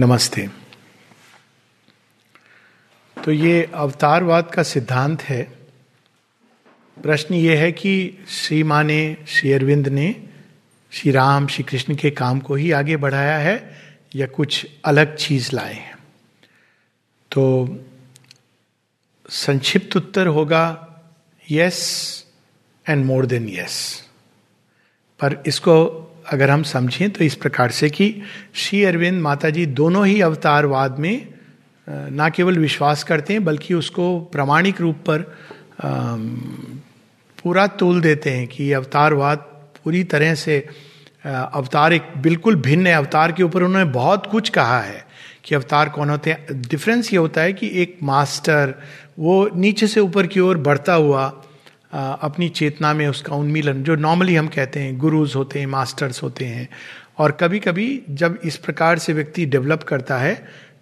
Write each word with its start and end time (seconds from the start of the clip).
नमस्ते। 0.00 0.48
तो 3.24 3.32
ये 3.32 3.70
अवतारवाद 3.74 4.50
का 4.54 4.62
सिद्धांत 4.62 5.22
है। 5.22 5.42
प्रश्न 7.02 7.34
ये 7.34 7.56
है 7.56 7.72
कि 7.72 8.18
श्री 8.28 8.62
माँ 8.62 8.84
ने 8.84 9.16
श्री 9.28 9.52
अरविंद 9.52 9.88
ने 9.88 10.28
श्री 10.92 11.10
राम 11.10 11.46
श्री 11.46 11.64
कृष्ण 11.64 11.94
के 11.94 12.10
काम 12.10 12.40
को 12.40 12.54
ही 12.54 12.70
आगे 12.70 12.96
बढ़ाया 12.96 13.38
है 13.38 13.80
या 14.14 14.26
कुछ 14.26 14.66
अलग 14.84 15.16
चीज़ 15.16 15.50
लाए 15.52 15.74
हैं? 15.74 15.98
तो 17.30 17.68
संक्षिप्त 19.28 19.96
उत्तर 19.96 20.26
होगा 20.26 20.88
yes 21.50 22.24
and 22.88 23.04
more 23.04 23.26
than 23.26 23.48
yes 23.48 24.08
पर 25.20 25.42
इसको 25.46 26.08
अगर 26.26 26.50
हम 26.50 26.62
समझें 26.62 27.10
तो 27.10 27.24
इस 27.24 27.34
प्रकार 27.34 27.70
से 27.70 27.90
कि 27.90 28.14
श्री 28.54 28.82
अरविंद 28.84 29.20
माता 29.22 29.50
जी 29.50 29.66
दोनों 29.66 30.06
ही 30.06 30.20
अवतारवाद 30.20 30.98
में 30.98 31.26
ना 31.86 32.28
केवल 32.28 32.58
विश्वास 32.58 33.04
करते 33.04 33.32
हैं, 33.32 33.44
बल्कि 33.44 33.74
उसको 33.74 34.18
प्रामाणिक 34.32 34.80
रूप 34.80 34.96
पर 35.08 35.22
पूरा 37.38 37.66
तोल 37.66 38.00
देते 38.00 38.30
हैं 38.30 38.46
कि 38.48 38.72
अवतारवाद 38.72 39.38
पूरी 39.84 40.02
तरह 40.04 40.34
से 40.34 40.58
अवतार 41.26 41.92
एक 41.92 42.02
बिल्कुल 42.18 42.56
भिन्न 42.56 42.86
है। 42.86 42.94
अवतार 42.94 43.32
के 43.32 43.42
ऊपर 43.42 43.62
उन्होंने 43.62 43.90
बहुत 43.90 44.26
कुछ 44.26 44.48
कहा 44.48 44.80
है 44.80 45.04
कि 45.44 45.54
अवतार 45.54 45.88
कौन 45.88 46.10
होते 46.10 46.30
हैं। 46.30 46.60
डिफरेंस 46.62 47.12
ये 47.12 47.18
होता 47.18 47.40
है 47.40 47.52
कि 47.52 47.70
एक 47.82 47.96
मास्टर, 48.02 48.74
वो 49.18 49.48
नीचे 49.54 49.86
से 49.86 50.00
ऊपर 50.00 50.26
की 50.26 50.40
ओर 50.40 50.58
बढ़ता 50.58 50.94
हुआ 50.94 51.26
अपनी 51.92 52.48
चेतना 52.48 52.92
में 52.94 53.06
उसका 53.08 53.34
उन्मीलन, 53.34 53.82
जो 53.82 53.94
नॉर्मली 53.96 54.34
हम 54.34 54.46
कहते 54.48 54.80
हैं 54.80 54.96
गुरुज 54.98 55.34
होते 55.36 55.58
हैं 55.58 55.66
मास्टर्स 55.66 56.22
होते 56.22 56.44
हैं। 56.44 56.68
और 57.18 57.32
कभी 57.32 57.58
कभी 57.58 58.02
जब 58.10 58.38
इस 58.44 58.56
प्रकार 58.56 58.98
से 58.98 59.12
व्यक्ति 59.12 59.46
डेवलप 59.46 59.82
करता 59.82 60.18
है 60.18 60.34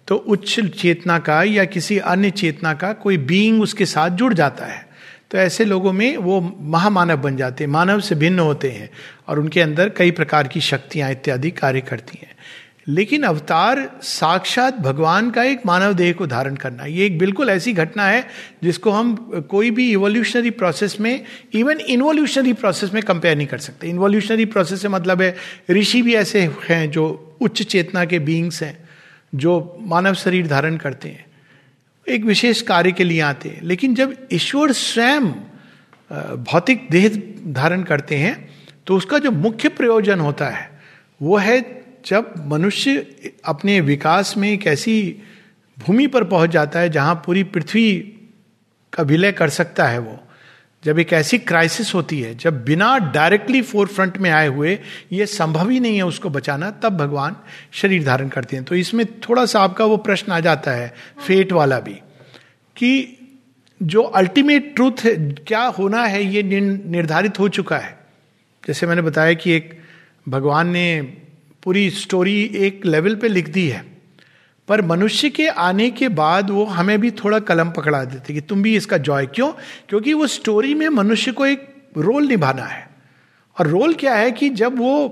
तो 0.07 0.15
उच्च 0.15 0.59
चेतना 0.71 1.17
का 1.19 1.41
या 1.43 1.65
किसी 1.65 1.97
अन्य 1.97 2.29
चेतना 2.31 2.73
का 2.73 2.91
कोई 2.93 3.17
बीइंग 3.17 3.61
उसके 3.61 3.85
साथ 3.85 4.09
जुड़ 4.11 4.33
जाता 4.33 4.65
है। 4.65 4.85
तो 5.31 5.37
ऐसे 5.37 5.65
लोगों 5.65 5.91
में 5.93 6.17
वो 6.17 6.39
महामानव 6.61 7.17
बन 7.17 7.37
जाते 7.37 7.63
हैं, 7.63 7.71
मानव 7.71 7.99
से 7.99 8.15
भिन्न 8.15 8.39
होते 8.39 8.71
हैं 8.71 8.89
और 9.27 9.39
उनके 9.39 9.61
अंदर 9.61 9.89
कई 9.89 10.11
प्रकार 10.11 10.47
की 10.47 10.61
शक्तियाँ 10.61 11.11
इत्यादि 11.11 11.51
कार्य 11.51 11.81
करती 11.81 12.19
हैं। 12.21 12.35
लेकिन 12.87 13.23
अवतार 13.23 13.79
साक्षात 14.01 14.77
भगवान 14.77 15.29
का 15.31 15.43
एक 15.43 15.65
मानव 15.65 15.93
देह 15.93 16.13
को 16.13 16.27
धारण 16.27 16.55
करना 16.55 16.85
ये 16.85 17.05
एक 17.05 17.17
बिल्कुल 17.17 17.49
ऐसी 17.49 17.73
घटना 17.73 18.05
है 18.05 18.27
जिसको 18.63 18.91
हम 18.91 19.15
कोई 19.49 19.71
भी 19.71 19.89
इवोल्यूशनरी 19.91 20.49
प्रोसेस 20.49 20.99
में 20.99 21.25
इवन 21.53 21.79
इन्वोल्यूशनरी 21.79 22.53
प्रोसेस 22.53 22.93
में 22.93 23.01
कंपेयर 23.03 23.37
नहीं 23.37 23.47
कर 23.47 23.57
सकते। 23.57 23.87
इन्वोल्यूशनरी 23.87 24.45
प्रोसेस 24.45 24.81
से 24.81 24.87
मतलब 24.87 25.21
है, 25.21 25.35
ऋषि 25.71 26.01
भी 26.01 26.15
ऐसे 26.15 26.41
हैं 26.69 26.89
जो 26.91 27.37
उच्च 27.41 27.61
चेतना 27.61 28.05
के 28.05 28.19
बींग्स 28.19 28.61
हैं, 28.63 28.77
जो 29.35 29.77
मानव 29.81 30.13
शरीर 30.13 30.47
धारण 30.47 30.77
करते 30.77 31.09
हैं, 31.09 31.25
एक 32.07 32.23
विशेष 32.25 32.61
कार्य 32.61 32.91
के 32.91 33.03
लिए 33.03 33.19
आते 33.21 33.49
हैं। 33.49 33.61
लेकिन 33.63 33.95
जब 33.95 34.15
ईश्वर 34.33 34.71
स्वयं 34.71 35.27
भौतिक 36.43 36.87
देह 36.91 37.09
धारण 37.53 37.83
करते 37.83 38.15
हैं 38.15 38.49
तो 38.87 38.95
उसका 38.97 39.17
जो 39.17 39.31
मुख्य 39.31 39.69
प्रयोजन 39.69 40.19
होता 40.19 40.49
है, 40.49 40.69
वो 41.21 41.37
है 41.37 41.59
जब 42.05 42.33
मनुष्य 42.47 42.97
अपने 43.45 43.79
विकास 43.81 44.33
में 44.37 44.51
एक 44.51 44.67
ऐसी 44.67 45.23
भूमि 45.77 46.07
पर 46.07 46.23
पहुँच 46.23 46.49
जाता 46.49 46.79
है 46.79 46.89
जहाँ 46.89 47.15
पूरी 47.25 47.43
पृथ्वी 47.45 47.93
का 48.93 49.03
विलय 49.03 49.31
कर 49.31 49.49
सकता 49.49 49.87
है 49.87 49.99
वो, 49.99 50.17
जब 50.83 50.99
एक 50.99 51.13
ऐसी 51.13 51.37
क्राइसिस 51.39 51.93
होती 51.95 52.19
है, 52.21 52.33
जब 52.35 52.63
बिना 52.65 52.97
डायरेक्टली 53.13 53.61
फोर 53.61 53.87
फ्रंट 53.87 54.17
में 54.17 54.29
आए 54.29 54.47
हुए 54.47 54.77
ये 55.11 55.25
संभव 55.25 55.69
ही 55.69 55.79
नहीं 55.79 55.97
है 55.97 56.05
उसको 56.05 56.29
बचाना, 56.29 56.71
तब 56.71 56.97
भगवान 56.97 57.35
शरीर 57.71 58.03
धारण 58.05 58.29
करते 58.29 58.55
हैं। 58.55 58.65
तो 58.65 58.75
इसमें 58.75 59.05
थोड़ा 59.21 59.45
सा 59.45 59.61
आपका 59.61 59.85
वो 59.85 59.97
प्रश्न 59.99 60.31
आ 60.31 60.39
जाता 60.39 60.71
है 60.71 60.93
फेट 61.27 61.51
वाला 61.51 61.79
भी, 61.79 61.93
कि 61.93 63.17
जो 63.81 64.01
अल्टीमेट 64.01 64.73
ट्रूथ 64.75 65.07
क्या 65.47 65.63
होना 65.69 66.03
है, 66.03 66.23
ये 66.25 66.61
निर्धारित 66.61 67.39
हो 67.39 67.49
चुका 67.49 67.77
है। 67.77 67.97
जैसे 68.63 68.87
मैंने 68.87 69.01
बताया 69.01 69.33
कि 69.33 69.51
एक 69.51 69.79
भगवान 70.29 70.69
ने 70.69 71.01
पूरी 71.63 71.89
स्टोरी 71.89 72.43
एक 72.43 72.85
लेवल 72.85 73.15
पे 73.15 73.27
लिख 73.27 73.49
दी 73.49 73.67
है। 73.67 73.85
पर 74.67 74.81
मनुष्य 74.81 75.29
के 75.29 75.47
आने 75.47 75.89
के 75.91 76.07
बाद 76.09 76.49
वो 76.49 76.63
हमें 76.65 77.01
भी 77.01 77.11
थोड़ा 77.11 77.39
कलम 77.39 77.69
पकड़ा 77.69 78.03
देते 78.03 78.33
कि 78.33 78.41
तुम 78.41 78.61
भी 78.63 78.75
इसका 78.75 78.97
जॉय 78.97 79.25
क्यों? 79.25 79.51
क्योंकि 79.89 80.13
वो 80.13 80.27
स्टोरी 80.27 80.73
में 80.73 80.87
मनुष्य 80.89 81.31
को 81.31 81.45
एक 81.45 81.67
रोल 81.97 82.27
निभाना 82.27 82.63
है। 82.63 82.89
और 83.59 83.67
रोल 83.67 83.93
क्या 83.93 84.15
है 84.15 84.31
कि 84.31 84.49
जब 84.49 84.77
वो 84.77 85.07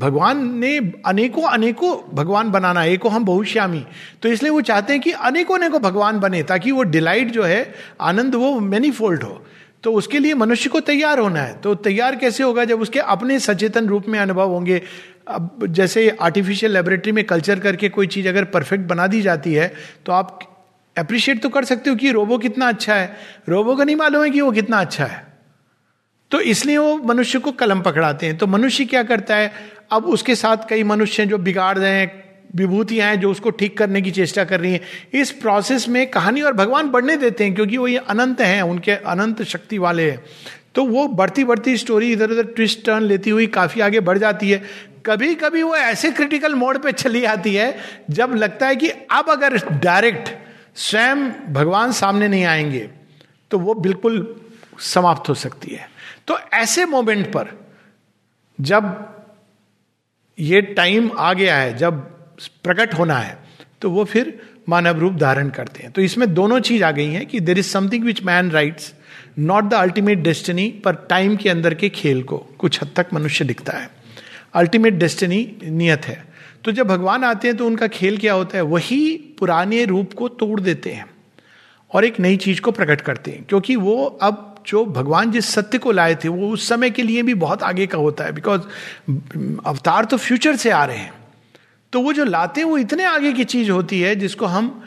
भगवान 0.00 0.58
ने 0.58 0.78
अनेकों 1.06 1.42
अनेकों 1.42 1.96
भगवान 2.14 2.50
बनाना, 2.50 2.84
एको 2.84 3.08
हम 3.08 3.24
बहुश्यामी 3.24 3.84
तो 4.22 4.28
इसलिए 4.28 4.52
वो 4.52 4.60
चाहते 4.60 4.92
हैं 4.92 5.02
कि 5.02 5.10
अनेकों 5.10 5.58
अनेकों 5.58 5.80
भगवान 5.82 6.20
बने 6.20 6.42
ताकि 6.42 6.70
वो 6.70 6.82
डिलाइट 6.82 7.30
जो 7.30 7.42
है, 7.42 7.74
आनंद 8.00 8.34
वो 8.34 8.60
मैनी 8.60 8.90
फोल्ड 8.90 9.22
हो। 9.22 9.44
तो 9.82 9.92
उसके 9.92 10.18
लिए 10.18 10.34
मनुष्य 10.34 10.70
को 10.70 10.80
तैयार 10.80 11.18
होना 11.18 11.40
है। 11.40 11.58
तो 11.58 11.74
तैयार 11.74 12.16
कैसे 12.16 12.42
होगा? 12.42 12.64
जब 12.64 12.80
उसके 12.80 12.98
अपने 12.98 13.38
सचेतन 13.38 13.86
रूप 13.86 14.08
में 14.08 14.18
अनुभव 14.18 14.50
होंगे 14.50 14.82
अब 15.26 15.66
जैसे 15.66 16.08
आर्टिफिशियल 16.20 16.72
लेबोरेटरी 16.72 17.12
में 17.12 17.24
कल्चर 17.24 17.60
करके 17.60 17.88
कोई 17.88 18.06
चीज़ 18.06 18.28
अगर 18.28 18.44
परफेक्ट 18.44 18.84
बना 18.84 19.06
दी 19.06 19.20
जाती 19.22 19.52
है 19.54 19.72
तो 20.06 20.12
आप 20.12 20.38
अप्रिशिएट 20.96 21.42
तो 21.42 21.48
कर 21.48 21.64
सकते 21.64 21.90
हो 21.90 21.96
कि 21.96 22.10
रोबो 22.12 22.38
कितना 22.38 22.68
अच्छा 22.68 22.94
है। 22.94 23.16
रोबो 23.48 23.76
का 23.76 23.84
नहीं 23.84 23.96
मालूम 23.96 24.22
है 24.24 24.30
कि 24.30 24.40
वो 24.40 24.50
कितना 24.52 24.80
अच्छा 24.80 25.04
है। 25.04 25.26
तो 26.30 26.40
इसलिए 26.40 26.76
वो 26.78 26.96
मनुष्य 26.96 27.38
को 27.38 27.52
कलम 27.52 27.80
पकड़ाते 27.80 28.26
हैं। 28.26 28.36
तो 28.38 28.46
मनुष्य 28.46 28.84
क्या 28.84 29.02
करता 29.02 29.36
है? 29.36 29.52
अब 29.92 30.04
उसके 30.04 30.34
साथ 30.34 30.68
कई 30.68 30.82
मनुष्य 30.82 31.26
जो 31.26 31.38
बिगाड़ 31.38 31.76
रहे 31.78 31.90
हैं 31.90 32.22
विभूतियाँ 32.56 33.08
हैं 33.08 33.20
जो 33.20 33.30
उसको 33.30 33.50
ठीक 33.50 33.76
करने 33.78 34.02
की 34.02 34.10
चेष्टा 34.10 34.44
कर 34.44 34.60
रही 34.60 34.72
हैं। 34.72 34.80
इस 35.20 35.30
प्रोसेस 35.32 35.88
में 35.88 36.06
कहानी 36.10 36.42
और 36.42 36.52
भगवान 36.52 36.88
बढ़ने 36.88 37.16
देते 37.16 37.44
हैं 37.44 37.54
क्योंकि 37.54 37.76
वो 37.76 37.88
ये 37.88 37.98
अनंत 37.98 38.40
हैं, 38.40 38.62
उनके 38.62 38.92
अनंत 38.92 39.42
शक्ति 39.42 39.78
वाले 39.78 40.10
हैं। 40.10 40.24
तो 40.74 40.84
वो 40.84 41.06
बढ़ती 41.08 41.44
बढ़ती 41.44 41.76
स्टोरी 41.76 42.12
इधर 42.12 42.30
उधर 42.30 42.44
ट्विस्ट 42.46 42.84
टर्न 42.86 43.02
लेती 43.02 43.30
हुई 43.30 43.46
काफ़ी 43.46 43.80
आगे 43.80 44.00
बढ़ 44.00 44.18
जाती 44.18 44.50
है। 44.50 44.62
कभी 45.04 45.34
कभी 45.34 45.62
वो 45.62 45.74
ऐसे 45.76 46.10
क्रिटिकल 46.10 46.54
मोड 46.54 46.78
पे 46.82 46.92
चली 46.92 47.24
आती 47.24 47.54
है, 47.54 47.76
जब 48.10 48.34
लगता 48.34 48.66
है 48.66 48.76
कि 48.76 48.88
अब 48.88 49.30
अगर 49.30 49.56
डायरेक्ट 49.78 50.28
स्वयं 50.78 51.30
भगवान 51.52 51.92
सामने 51.92 52.28
नहीं 52.28 52.44
आएँगे 52.44 52.88
तो 53.50 53.58
वो 53.58 53.74
बिल्कुल 53.76 54.14
समाप्त 54.82 55.28
हो 55.28 55.34
सकती 55.34 55.74
है। 55.74 55.88
तो 56.26 56.38
ऐसे 56.54 56.84
मोमेंट 56.86 57.26
पर, 57.32 57.48
जब 58.58 58.84
ये 60.38 60.60
टाइम 60.62 61.10
आ 61.18 61.32
गया 61.32 61.56
है, 61.56 61.76
जब 61.76 62.00
प्रकट 62.64 62.94
होना 62.94 63.18
है 63.18 63.38
तो 63.80 63.90
वो 63.90 64.04
फिर 64.04 64.38
मानव 64.68 64.98
रूप 64.98 65.14
धारण 65.14 65.48
करते 65.50 65.82
हैं। 65.82 65.90
तो 65.92 66.00
इसमें 66.00 66.32
दोनों 66.34 66.60
चीज़ 66.60 66.84
आ 66.84 66.90
गई 66.90 67.06
हैं 67.06 67.26
कि 67.26 67.40
there 67.40 67.58
is 67.58 67.66
something 67.66 68.04
which 68.04 68.22
man 68.22 68.50
writes 68.50 68.92
not 69.38 69.64
the 69.64 69.74
ultimate 69.74 70.18
destiny 70.18 70.68
पर 70.84 70.94
टाइम 71.10 71.36
के 71.36 71.50
अंदर 71.50 71.74
के 71.74 71.88
खेल 71.90 72.22
को 72.22 72.38
कुछ 72.58 72.82
हद 72.82 72.90
तक 72.96 73.12
मनुष्य 73.14 73.44
दिखता 73.44 73.72
है। 73.72 73.93
अल्टीमेट 74.54 74.94
डेस्टिनी 74.94 75.56
नियत 75.64 76.04
है। 76.04 76.24
तो 76.64 76.72
जब 76.72 76.86
भगवान 76.86 77.24
आते 77.24 77.48
हैं 77.48 77.56
तो 77.56 77.66
उनका 77.66 77.86
खेल 77.86 78.16
क्या 78.18 78.32
होता 78.32 78.56
है? 78.56 78.62
वही 78.62 79.16
पुराने 79.38 79.84
रूप 79.84 80.12
को 80.12 80.28
तोड़ 80.28 80.60
देते 80.60 80.90
हैं 80.90 81.06
और 81.90 82.04
एक 82.04 82.20
नई 82.20 82.36
चीज़ 82.36 82.60
को 82.60 82.70
प्रकट 82.70 83.00
करते 83.00 83.30
हैं। 83.30 83.44
क्योंकि 83.44 83.76
वो 83.76 84.04
अब 84.22 84.50
जो 84.66 84.84
भगवान 84.84 85.30
जिस 85.30 85.46
सत्य 85.46 85.78
को 85.78 85.92
लाए 85.92 86.14
थे, 86.14 86.28
वो 86.28 86.48
उस 86.48 86.68
समय 86.68 86.90
के 86.90 87.02
लिए 87.02 87.22
भी 87.22 87.34
बहुत 87.34 87.62
आगे 87.62 87.86
का 87.86 87.98
होता 87.98 88.24
है। 88.24 88.32
बिकॉज़ 88.32 88.60
अवतार 89.66 90.04
तो 90.04 90.16
फ्यूचर 90.16 90.56
से 90.56 90.70
आ 90.70 90.84
रहे 90.84 90.96
हैं। 90.96 91.12
तो 91.92 92.00
वो 92.00 92.12
जो 92.12 92.24
लाते 92.24 92.60
हैं, 92.60 92.68
वो 92.68 92.78
इतने 92.78 93.04
आगे 93.04 93.32
की 93.32 93.44
चीज़ 93.44 93.70
होती 93.70 94.00
है 94.00 94.14
जिसको 94.16 94.46
हम 94.46 94.82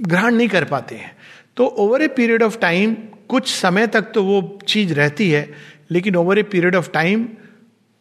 ग्रहण 0.00 0.34
नहीं 0.34 0.48
कर 0.48 0.64
पाते 0.64 0.94
हैं। 0.94 1.16
तो 1.56 1.66
over 1.66 2.02
a 2.02 2.08
period 2.08 2.42
of 2.42 2.58
time 2.58 2.96
कुछ 3.28 3.54
समय 3.54 3.86
तक 3.86 4.02
तो 4.02 4.24
वो 4.24 4.58
चीज़ 4.68 4.94
रहती 4.94 5.30
है। 5.30 5.50
लेकिन 5.90 6.16
over 6.16 6.38
a 6.38 6.42
period 6.42 6.76
of 6.76 6.90
time 6.90 7.28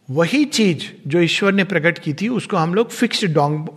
वही 0.10 0.46
चीज़ 0.46 1.10
जो 1.10 1.20
ईश्वर 1.20 1.54
ने 1.54 1.64
प्रकट 1.64 2.00
की 2.00 2.14
थी, 2.14 2.28
उसको 2.28 2.58
हम 2.58 2.74
लोग 2.74 2.90
फिक्स्ड 2.90 3.28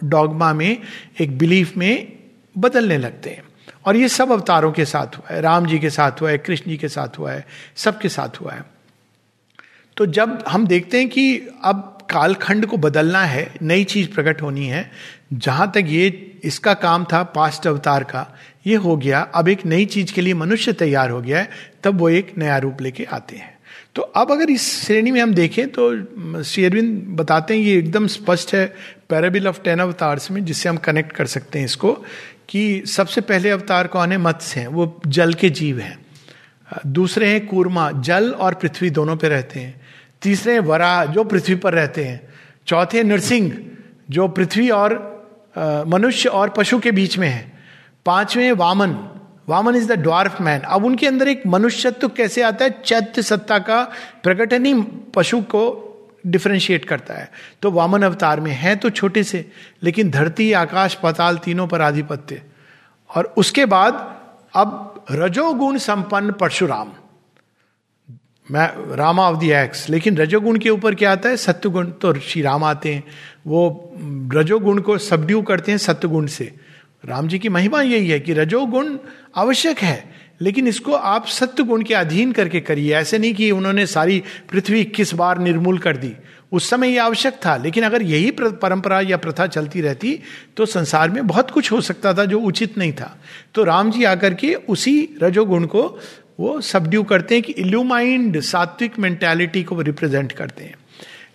डॉगमा 0.05 0.53
में, 0.55 0.79
एक 1.21 1.39
बिलीफ 1.39 1.77
में 1.77 2.13
बदलने 2.59 2.99
लगते 2.99 3.31
हैं। 3.31 3.43
और 3.87 3.97
ये 3.97 4.09
सब 4.09 4.33
अवतारों 4.33 4.73
के 4.73 4.85
साथ 4.85 5.07
हुआ 5.07 5.35
है, 5.35 5.41
राम 5.41 5.67
जी 5.67 5.79
के 5.79 5.91
साथ 5.91 6.13
हुआ 6.21 6.31
है, 6.31 6.39
कृष्ण 6.39 6.71
जी 6.71 6.77
के 6.77 6.89
साथ 6.89 7.19
हुआ 7.19 7.33
है, 7.33 7.47
सबके 7.77 8.09
साथ 8.09 8.41
हुआ 8.41 8.53
है। 8.53 8.65
तो 9.97 10.07
जब 10.07 10.45
हम 10.49 10.67
देखते 10.67 10.99
हैं 10.99 11.09
कि 11.09 11.39
अब 11.65 11.89
कालखंड 12.11 12.67
को 12.67 12.77
बदलना 12.77 13.25
है, 13.25 13.55
नई 13.63 13.85
चीज़ 13.85 14.15
प्रकट 14.15 14.43
होनी 14.43 14.67
है, 14.67 14.91
जहाँ 15.33 15.71
तक 15.71 15.85
ये, 15.87 16.41
इसका 16.45 16.75
काम 16.75 17.05
था, 17.05 17.23
पास्ट 17.23 17.67
अवतार 17.67 18.05
का 18.05 18.37
ये 18.67 18.77
हो 18.77 18.97
गया, 18.97 19.21
अब 19.21 19.49
एक 19.49 19.67
नई 19.67 19.85
चीज़ 19.85 20.13
के 20.13 20.21
लिए 20.21 20.35
मनुष्य 20.35 20.73
तैयार 20.73 21.11
हो 21.11 21.21
गया 21.21 21.39
है, 21.39 21.51
तब 21.85 21.99
वो 21.99 22.09
एक 22.09 22.33
नया 22.39 22.59
रूप 22.59 22.81
लेके 22.81 23.05
आते 23.05 23.37
हैं। 23.37 23.59
तो 23.95 24.03
अब 24.03 24.33
अगर 24.33 24.51
इस 24.51 24.87
श्रेणी 24.87 25.11
में 25.11 25.21
हम 25.21 25.35
देखें 25.35 25.69
तो 25.69 26.43
शेरविंद 26.43 27.03
बताते 27.09 27.55
हैं, 27.55 27.61
ये 27.63 27.79
एकदम 27.79 28.07
स्पष्ट 28.07 28.55
है 28.55 28.67
पैराबिल 29.09 29.49
ऑफ़ 29.49 29.61
टेन 29.63 29.79
अवतार्स 29.79 30.31
में, 30.31 30.45
जिससे 30.45 30.69
हम 30.69 30.77
कनेक्ट 30.77 31.13
कर 31.13 31.27
सकते 31.27 31.59
हैं 31.59 31.67
इसको, 31.67 31.93
कि 32.49 32.83
सबसे 32.87 33.21
पहले 33.21 33.51
अवतार 33.51 33.87
कौन 33.87 34.13
है? 34.13 34.19
मत्स्य 34.19 34.61
हैं, 34.61 34.67
वो 34.69 35.01
जल 35.07 35.35
के 35.35 35.51
जीव 35.51 35.79
हैं। 35.79 35.99
दूसरे 36.87 37.29
हैं 37.29 37.47
कूर्मा, 37.47 37.91
जल 37.93 38.31
और 38.31 38.55
पृथ्वी 38.55 38.91
दोनों 38.91 39.17
पे 39.17 39.29
रहते 39.29 39.61
हैं। 39.61 39.81
तीसरे 40.23 40.53
हैं 40.53 40.61
वरा, 40.61 41.05
जो 41.05 41.25
पृथ्वी 41.25 41.55
पर 41.55 41.73
रहते 41.73 42.05
हैं। 42.05 42.21
चौथे 42.67 43.03
नरसिंह 43.03 43.53
जो 44.11 44.29
पृथ्वी 44.29 44.69
और 44.71 45.85
मनुष्य 45.89 46.29
और 46.29 46.49
पशु 46.49 46.79
के 46.79 46.91
बीच 46.91 47.19
में 47.19 47.29
है। 47.29 47.52
पाँचवें 48.07 48.53
Vaman 48.53 49.09
Vaman 49.49 49.77
is 49.77 49.93
the 49.93 49.93
dwarf 49.93 50.41
man 50.41 50.61
अब 50.61 50.85
उनके 50.85 51.07
अंदर 51.07 51.29
एक 51.29 51.43
मनुष्यत्व 51.47 52.09
कैसे 52.09 52.43
आता 52.43 52.65
है? 52.65 52.83
चैत्य 52.85 53.23
सत्ता 53.23 53.59
का 53.59 53.93
प्रकटन 54.23 54.67
ही 54.67 54.83
पशु 55.15 55.41
को 55.41 55.89
डिफ्रेंशिएट 56.27 56.85
करता 56.85 57.15
है। 57.15 57.31
तो 57.63 57.71
वामन 57.71 58.03
अवतार 58.03 58.41
में 58.41 58.53
है 58.53 58.77
तो 58.77 58.91
छोटे 58.91 59.23
से, 59.23 59.51
लेकिन 59.83 60.11
धरती, 60.11 60.53
आकाश, 60.53 60.95
पताल 60.95 61.39
तीनों 61.39 61.67
पर 61.67 61.81
आधिपत्य। 61.81 62.43
और 63.17 63.35
उसके 63.37 63.67
बाद, 63.67 64.21
अब 64.55 65.05
रजोगुण 65.11 65.79
संपन्न 65.79 66.33
परशुराम। 66.33 66.91
मैं, 68.51 68.97
रामा 68.97 69.31
ऑफ़ 69.31 69.39
दी 69.39 69.51
एक्स 69.51 69.91
लेकिन 69.91 70.17
रजोगुण 70.17 70.59
के 70.59 70.71
ऊपर 70.71 70.95
क्या 70.95 71.13
आता 71.13 71.29
है? 71.29 71.37
सत्यगुण 71.37 71.87
तो 71.87 72.15
श्री 72.15 72.43
राम 72.43 72.65
आते 72.65 72.95
हैं। 72.95 73.05
वो 73.47 73.93
रजोगुण 74.33 74.81
को 74.81 74.99
सबड्यू 74.99 75.43
करते 75.43 75.73
हैं 75.73 75.79
सत्यगुण 75.79 76.27
से। 76.27 76.72
राम 77.05 77.29
जी 77.29 77.39
की 77.39 77.49
महिमा 77.49 77.81
यही 77.83 78.09
है 78.09 78.19
कि 78.21 78.33
रजोगुण 78.33 78.97
आवश्यक 79.37 79.79
है, 79.79 80.05
लेकिन 80.41 80.69
इसको 80.69 80.93
आप 80.93 81.27
सत्य 81.27 81.63
गुण 81.63 81.83
के 81.83 81.95
अधीन 81.95 82.33
करके 82.33 82.61
करिए। 82.61 82.95
ऐसे 82.95 83.19
नहीं 83.19 83.35
कि 83.35 83.51
उन्होंने 83.51 83.87
सारी 83.87 84.23
पृथ्वी 84.51 84.81
इक्कीस 84.81 85.15
बार 85.15 85.39
निर्मूल 85.39 85.79
कर 85.79 85.97
दी। 85.97 86.13
उस 86.53 86.69
समय 86.71 86.89
यह 86.89 87.05
आवश्यक 87.05 87.35
था, 87.47 87.57
लेकिन 87.57 87.85
अगर 87.85 88.03
यही 88.03 88.31
परंपरा 88.31 89.01
या 89.01 89.17
प्रथा 89.17 89.47
चलती 89.47 89.81
रहती 89.81 90.19
तो 90.57 90.67
संसार 90.67 91.11
में 91.11 91.27
बहुत 91.27 91.51
कुछ 91.51 91.73
हो 91.73 91.81
सकता 91.81 92.13
था 92.15 92.25
जो 92.25 92.41
उचित 92.41 92.79
नहीं 92.79 92.93
था। 92.93 93.17
तो 93.55 93.65
राम 93.65 93.91
जी 93.91 94.05
आकर 94.05 94.35
के 94.35 94.55
उसी 94.55 95.09
रजोगुण 95.23 95.67
को 95.67 95.83
वो 96.41 96.61
सबड्यू 96.61 97.03
करते 97.03 97.35
हैं 97.35 97.43
कि 97.45 97.53
इल्यूमाइंड 97.55 98.41
सात्विक 98.41 98.99
मेंटेलिटी 98.99 99.63
को 99.63 99.81
रिप्रेजेंट 99.81 100.33
करते 100.33 100.65
हैं। 100.65 100.75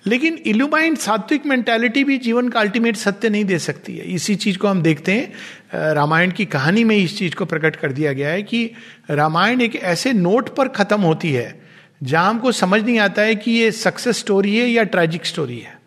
लेकिन 0.07 0.37
इल्यूमाइंड 0.45 0.97
सात्विक 0.97 1.45
मेंटेलिटी 1.45 2.03
भी 2.03 2.17
जीवन 2.17 2.49
का 2.49 2.59
अल्टीमेट 2.59 2.95
सत्य 2.95 3.29
नहीं 3.29 3.45
दे 3.45 3.59
सकती 3.59 3.97
है। 3.97 4.05
इसी 4.05 4.35
चीज़ 4.35 4.57
को 4.57 4.67
हम 4.67 4.81
देखते 4.81 5.11
हैं। 5.11 5.93
रामायण 5.93 6.31
की 6.31 6.45
कहानी 6.45 6.83
में 6.83 6.95
इस 6.95 7.17
चीज़ 7.17 7.35
को 7.35 7.45
प्रकट 7.45 7.75
कर 7.75 7.91
दिया 7.91 8.13
गया 8.13 8.29
है 8.29 8.43
कि 8.43 8.71
रामायण 9.09 9.61
एक 9.61 9.75
ऐसे 9.75 10.13
नोट 10.13 10.55
पर 10.55 10.67
खत्म 10.67 11.01
होती 11.01 11.31
है, 11.31 11.61
जहाँ 12.03 12.29
हमको 12.29 12.51
समझ 12.51 12.81
नहीं 12.83 12.99
आता 12.99 13.21
है 13.21 13.35
कि 13.35 13.51
ये 13.51 13.71
सक्सेस 13.71 14.17
स्टोरी 14.17 14.57
है 14.57 14.67
या 14.67 14.83
ट्रेजिक 14.83 15.25
स्टोरी 15.25 15.59
है। 15.59 15.77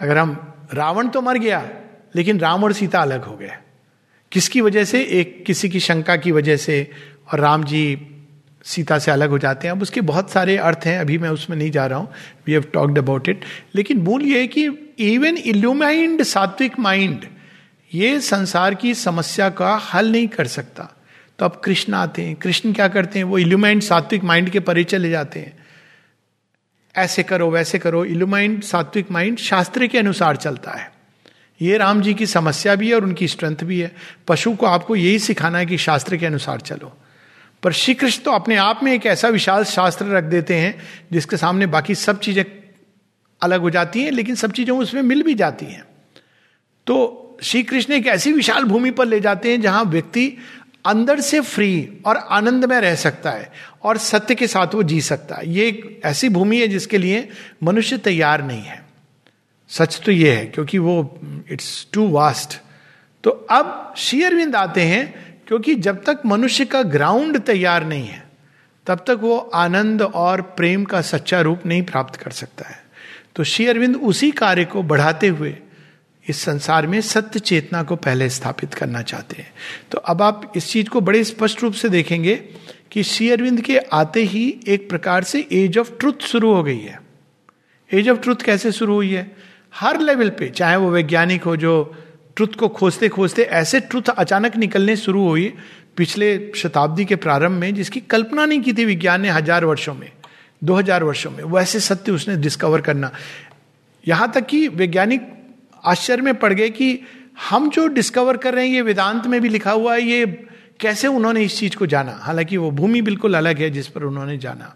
अगर 0.00 0.18
हम, 0.18 0.54
रावण 0.74 1.08
तो 1.08 1.20
मर 1.20 1.38
गया, 1.38 1.68
लेकिन 2.16 2.38
राम 2.40 2.64
और 2.64 2.72
सीता 2.72 2.98
अलग 2.98 3.24
हो 3.24 3.36
गए। 3.36 3.52
किसकी 4.32 4.60
वजह 4.60 4.84
से? 4.84 5.02
एक 5.02 5.44
किसी 5.46 5.68
की 5.68 5.80
शंका 5.80 6.16
की 6.16 6.32
वजह 6.32 6.56
से, 6.56 6.90
और 7.32 7.40
राम 7.40 7.64
जी 7.64 7.96
सीता 8.68 8.98
से 8.98 9.10
अलग 9.10 9.30
हो 9.30 9.38
जाते 9.38 9.68
हैं। 9.68 9.72
अब 9.72 9.82
उसके 9.82 10.00
बहुत 10.00 10.30
सारे 10.30 10.56
अर्थ 10.56 10.78
हैं, 10.84 10.98
अभी 10.98 11.18
मैं 11.18 11.28
उसमें 11.28 11.56
नहीं 11.56 11.70
जा 11.70 11.86
रहा 11.86 11.98
हूँ। 11.98 12.12
We 12.46 12.52
have 12.52 12.62
talked 12.62 12.98
about 12.98 13.28
it 13.28 13.44
लेकिन 13.74 13.98
मूल 13.98 14.22
ये 14.22 14.40
है 14.40 14.46
कि 14.46 14.64
इवन 14.98 15.36
इल्यूमाइंड 15.36 16.22
सात्विक 16.22 16.78
माइंड 16.78 17.24
ये 17.94 18.20
संसार 18.20 18.74
की 18.74 18.94
समस्या 18.94 19.50
का 19.50 19.74
हल 19.74 20.12
नहीं 20.12 20.28
कर 20.28 20.46
सकता। 20.46 20.94
तो 21.38 21.44
अब 21.44 21.60
कृष्ण 21.64 21.94
आते 21.94 22.22
हैं। 22.22 22.36
कृष्ण 22.36 22.72
क्या 22.72 22.88
करते 22.88 23.18
हैं? 23.18 23.24
वो 23.24 23.38
इल्यूमाइंड 23.38 23.82
सात्विक 23.82 24.24
माइंड 24.24 24.50
के 24.50 24.60
परे 24.60 24.84
चले 24.84 25.10
जाते 25.10 25.40
हैं। 25.40 25.56
ऐसे 26.96 27.22
करो, 27.22 27.50
वैसे 27.50 27.78
करो 27.78 28.04
इल्यूमाइंड 28.04 28.62
सात्विक 28.62 29.10
माइंड 29.10 29.38
शास्त्र 29.38 29.86
के 29.86 29.98
अनुसार 29.98 30.36
चलता 30.36 30.70
है। 30.70 30.92
ये 31.62 31.78
राम 31.78 32.02
जी 32.02 32.14
की 32.14 32.26
समस्या 32.26 32.74
भी 32.74 32.88
है 32.88 32.94
और 32.94 33.04
उनकी 33.04 33.28
स्ट्रेंथ 33.28 33.56
भी 33.56 33.80
है। 33.80 33.92
पशु 34.28 34.52
को 34.52 34.66
आपको 34.66 34.96
यही 34.96 35.18
सिखाना 35.18 35.58
है 35.58 35.66
कि 35.66 35.78
शास्त्र 35.78 36.16
के 36.16 36.26
अनुसार 36.26 36.60
चलो। 36.60 36.96
पर 37.62 37.72
श्री 37.72 37.94
कृष्ण 37.94 38.22
तो 38.22 38.30
अपने 38.30 38.56
आप 38.56 38.80
में 38.82 38.92
एक 38.92 39.06
ऐसा 39.06 39.28
विशाल 39.28 39.64
शास्त्र 39.64 40.06
रख 40.06 40.24
देते 40.24 40.54
हैं, 40.54 40.74
जिसके 41.12 41.36
सामने 41.36 41.66
बाकी 41.68 41.94
सब 41.94 42.20
चीज़ें 42.20 42.44
अलग 43.42 43.60
हो 43.60 43.70
जाती 43.70 44.02
हैं, 44.02 44.10
लेकिन 44.10 44.34
सब 44.34 44.52
चीज़ें 44.52 44.74
उसमें 44.74 45.02
मिल 45.02 45.22
भी 45.22 45.34
जाती 45.34 45.66
हैं। 45.66 45.84
तो 46.86 47.38
श्री 47.42 47.62
कृष्ण 47.62 47.92
एक 47.94 48.06
ऐसी 48.06 48.32
विशाल 48.32 48.64
भूमि 48.64 48.90
पर 48.90 49.06
ले 49.06 49.20
जाते 49.20 49.50
हैं, 49.50 49.60
जहाँ 49.60 49.84
व्यक्ति 49.84 50.32
अंदर 50.84 51.20
से 51.20 51.40
फ्री 51.40 52.00
और 52.06 52.16
आनंद 52.16 52.64
में 52.64 52.78
रह 52.80 52.94
सकता 52.96 53.30
है, 53.30 53.50
और 53.84 53.98
सत्य 53.98 54.34
के 54.34 54.46
साथ 54.46 54.74
वो 54.74 54.82
जी 54.82 55.00
सकता 55.02 55.36
है। 55.36 55.48
ये 55.48 55.66
एक 55.66 56.00
ऐसी 56.04 56.28
भूमि 56.28 56.60
है 56.60 56.68
जिसके 56.68 56.98
लिए 56.98 57.28
मनुष्य 57.62 57.98
तैयार 57.98 58.42
नहीं 58.44 58.62
है। 58.62 58.86
सच 59.70 60.00
तो 60.04 60.12
ये 60.12 60.32
है, 60.32 60.46
क्योंकि 60.46 60.78
वो 60.78 61.20
इट्स 61.50 61.86
टू 61.92 62.08
वास्ट 62.08 62.60
तो 63.24 63.30
अब 63.50 63.94
शेयरविंद 63.98 64.56
आते 64.56 64.82
हैं 64.82 65.27
क्योंकि 65.48 65.74
जब 65.74 66.04
तक 66.04 66.18
मनुष्य 66.26 66.64
का 66.64 66.82
ग्राउंड 66.82 67.38
तैयार 67.38 67.84
नहीं 67.84 68.06
है, 68.06 68.30
तब 68.86 68.98
तक 68.98 69.18
वो 69.20 69.38
आनंद 69.38 70.02
और 70.02 70.42
प्रेम 70.42 70.84
का 70.84 71.00
सच्चा 71.00 71.40
रूप 71.40 71.66
नहीं 71.66 71.82
प्राप्त 71.82 72.16
कर 72.16 72.30
सकता 72.30 72.68
है। 72.68 72.84
तो 73.36 73.44
श्री 73.44 73.66
अरविंद 73.66 73.96
उसी 73.96 74.30
कार्य 74.30 74.64
को 74.64 74.82
बढ़ाते 74.82 75.28
हुए 75.28 75.56
इस 76.28 76.40
संसार 76.42 76.86
में 76.86 77.00
सत्य 77.00 77.38
चेतना 77.38 77.82
को 77.82 77.96
पहले 77.96 78.28
स्थापित 78.28 78.74
करना 78.74 79.02
चाहते 79.02 79.42
हैं। 79.42 79.52
तो 79.90 79.98
अब 79.98 80.22
आप 80.22 80.52
इस 80.56 80.68
चीज़ 80.68 80.88
को 80.88 81.00
बड़े 81.00 81.24
स्पष्ट 81.24 81.62
रूप 81.62 81.72
से 81.72 81.88
देखेंगे 81.88 82.34
कि 82.90 83.02
श्री 83.02 83.30
अरविंद 83.30 83.60
के 83.60 83.78
आते 83.78 84.22
ही 84.22 84.60
एक 84.68 84.90
प्रकार 84.90 85.24
से 85.24 85.48
एज 85.52 85.78
ऑफ़ 85.78 85.98
ट्रुथ 85.98 86.22
शुरू 86.22 86.54
हो 86.54 86.62
गई 86.62 86.80
है। 86.80 87.02
एज 87.92 88.08
ऑफ़ 88.08 88.18
ट्रुथ 88.18 88.36
कैसे 88.36 88.72
शुरू 88.72 88.94
हुई 88.94 89.14
है? 89.14 89.36
हर 89.74 90.00
लेवल 90.00 90.30
पे, 90.30 90.48
चाहे 90.48 90.76
वो 90.76 90.90
वैज्ञानिक 90.90 91.42
हो 91.42 91.56
जो 91.56 92.04
ट्रुथ 92.38 92.54
को 92.54 92.68
खोजते 92.68 93.08
खोजते 93.08 93.42
ऐसे 93.42 93.78
ट्रुथ 93.80 94.08
अचानक 94.08 94.56
निकलने 94.56 94.96
शुरू 94.96 95.22
हुई 95.28 95.52
पिछले 95.96 96.28
शताब्दी 96.56 97.04
के 97.04 97.16
प्रारंभ 97.16 97.60
में, 97.60 97.74
जिसकी 97.74 98.00
कल्पना 98.00 98.44
नहीं 98.46 98.60
की 98.60 98.72
थी 98.72 98.84
विज्ञान 98.84 99.20
ने 99.20 99.30
हज़ार 99.30 99.64
वर्षों 99.64 99.94
में, 99.94 100.10
दो 100.62 100.74
हज़ार 100.74 101.04
वर्षों 101.04 101.30
में। 101.30 101.42
वैसे 101.44 101.80
सत्य 101.80 102.12
उसने 102.12 102.36
डिस्कवर 102.36 102.80
करना। 102.80 103.10
यहाँ 104.04 104.30
तक 104.32 104.46
कि 104.46 104.68
वैज्ञानिक 104.68 105.26
आश्चर्य 105.84 106.22
में 106.22 106.34
पड़ 106.34 106.52
गए 106.52 106.68
कि 106.70 107.00
हम 107.50 107.68
जो 107.70 107.86
डिस्कवर 107.88 108.36
कर 108.36 108.54
रहे 108.54 108.66
हैं, 108.66 108.74
ये 108.74 108.82
वेदांत 108.82 109.26
में 109.26 109.40
भी 109.40 109.48
लिखा 109.48 109.72
हुआ 109.72 109.94
है, 109.94 110.02
ये 110.02 110.26
कैसे 110.80 111.08
उन्होंने 111.08 111.42
इस 111.42 111.58
चीज़ 111.58 111.76
को 111.76 111.86
जाना? 111.86 112.18
हालाँकि 112.22 112.56
वो 112.56 112.70
भूमि 112.70 113.02
बिल्कुल 113.02 113.34
अलग 113.34 113.58
है 113.58 113.70
जिस 113.70 113.88
पर 113.88 114.02
उन्होंने 114.04 114.38
जाना। 114.38 114.74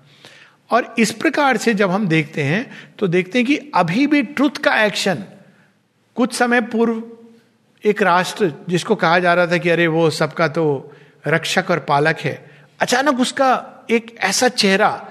और 0.70 0.94
इस 0.98 1.12
प्रकार 1.12 1.56
से 1.56 1.74
जब 1.74 1.90
हम 1.90 2.08
देखते 2.08 2.42
हैं 2.42 2.70
तो 2.98 3.06
देखते 3.08 3.38
हैं 3.38 3.46
कि 3.46 3.56
अभी 3.74 4.06
भी 4.06 4.22
ट्रुथ 4.22 4.62
का 4.64 4.84
एक्शन 4.84 5.24
कुछ 6.16 6.32
समय 6.32 6.60
पूर्व 6.60 7.02
एक 7.84 8.02
राष्ट्र 8.02 8.52
जिसको 8.68 8.94
कहा 8.94 9.18
जा 9.18 9.34
रहा 9.34 9.46
था 9.46 9.56
कि 9.58 9.70
अरे 9.70 9.86
वो 9.86 10.10
सबका 10.10 10.48
तो 10.48 10.92
रक्षक 11.26 11.70
और 11.70 11.78
पालक 11.78 12.18
है। 12.18 12.50
अचानक 12.80 13.20
उसका 13.20 13.50
एक 13.90 14.16
ऐसा 14.18 14.48
चेहरा 14.48 15.08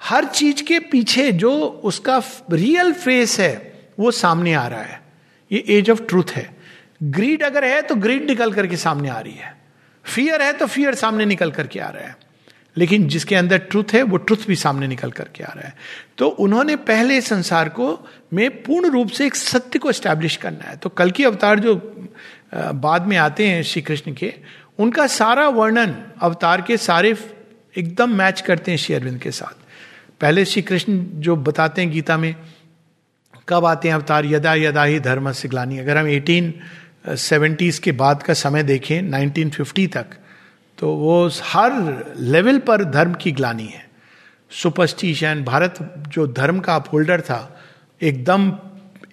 हर 0.00 0.24
चीज़ 0.24 0.62
के 0.62 0.78
पीछे 0.80 1.32
जो 1.32 1.52
उसका 1.84 2.22
रियल 2.52 2.92
फेस 2.92 3.40
है, 3.40 3.88
वो 3.98 4.10
सामने 4.10 4.54
आ 4.54 4.66
रहा 4.66 4.82
है। 4.82 5.00
ये 5.52 5.64
एज 5.68 5.90
ऑफ़ 5.90 6.02
ट्रूथ 6.02 6.30
है। 6.30 6.56
ग्रीड 7.02 7.42
अगर 7.42 7.64
है 7.64 7.80
तो 7.82 7.94
ग्रीड 7.94 8.26
निकल 8.26 8.52
करके 8.52 8.76
सामने 8.76 9.08
आ 9.08 9.18
रही 9.20 9.34
है। 9.34 9.56
फियर 10.04 10.42
है 10.42 10.52
तो 10.52 10.66
फियर 10.66 10.94
सामने 10.94 11.24
निकल 11.24 11.50
करके 11.50 11.80
आ 11.80 11.88
रहा 11.88 12.04
है। 12.04 12.16
लेकिन 12.76 13.06
जिसके 13.08 13.34
अंदर 13.34 13.58
ट्रुथ 13.58 13.92
है, 13.92 14.02
वो 14.02 14.16
ट्रुथ 14.16 14.46
भी 14.48 14.56
सामने 14.56 14.86
निकल 14.86 15.10
करके 15.10 15.44
आ 15.44 15.52
रहा 15.52 15.66
है। 15.66 15.74
तो 16.18 16.28
उन्होंने 16.28 16.76
पहले 16.76 17.20
संसार 17.20 17.68
को 17.68 18.08
में 18.32 18.62
पूर्ण 18.62 18.90
रूप 18.90 19.08
से 19.08 19.26
एक 19.26 19.34
सत्य 19.34 19.78
को 19.78 19.92
स्टैब्लिश 19.92 20.36
करना 20.36 20.70
है। 20.70 20.76
तो 20.76 20.88
कल 20.88 21.10
की 21.10 21.24
अवतार 21.24 21.60
जो 21.60 21.74
बाद 22.54 23.06
में 23.06 23.16
आते 23.16 23.46
हैं 23.46 23.62
श्री 23.62 23.82
कृष्ण 23.82 24.12
के, 24.12 24.34
उनका 24.78 25.06
सारा 25.06 25.48
वर्णन 25.48 25.94
अवतार 26.20 26.62
के 26.62 26.76
सारे 26.76 27.14
एकदम 27.78 28.14
मैच 28.14 28.40
करते 28.40 28.70
हैं 28.70 28.78
श्री 28.78 28.94
अरविंद 28.94 29.20
के 29.20 29.30
साथ। 29.30 29.62
पहले 30.20 30.44
श्री 30.44 30.62
कृष्ण 30.62 30.98
जो 31.14 31.36
बताते 31.36 31.82
हैं 31.82 31.90
गीता 31.92 32.16
में, 32.16 32.34
कब 33.48 33.64
आते 33.64 33.88
हैं 33.88 33.94
अवतार? 33.94 34.26
यदा 34.26 34.54
यदा 34.54 34.84
ही 34.84 35.00
धर्म 35.00 35.32
से 35.32 35.48
ग्लानी। 35.48 35.78
अगर 35.78 35.96
हम 35.96 36.08
एटीन 36.08 36.54
सेवेंटीज 37.08 37.78
के 37.78 37.92
बाद 37.92 38.22
का 38.22 38.34
समय 38.34 38.62
देखें 38.62 39.02
1950 39.02 39.86
तक 39.86 40.06
तो 40.78 40.94
वो 40.94 41.30
हर 41.42 41.72
लेवल 42.18 42.58
पर 42.58 42.84
धर्म 42.84 43.14
की 43.14 43.32
ग्लानी 43.32 43.66
है। 43.66 43.90
सुपरस्टिशन 44.50 45.44
भारत 45.44 45.94
जो 46.08 46.26
धर्म 46.26 46.60
का 46.60 46.76
अपहोल्डर 46.76 47.20
था, 47.20 47.60
एकदम 48.02 48.52